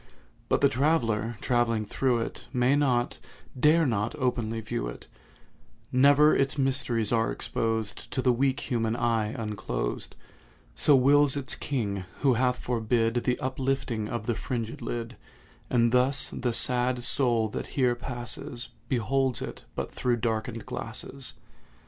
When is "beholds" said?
18.89-19.39